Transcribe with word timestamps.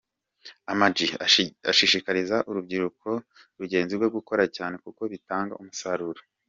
AmaG 0.71 0.97
ashishikariza 1.71 2.37
urubyiruko 2.49 3.09
rugenzi 3.59 3.93
rwe 3.97 4.07
gukora 4.15 4.43
cyane 4.55 4.75
kuko 4.83 5.01
bitanga 5.11 5.53
umusaruro. 5.61 6.21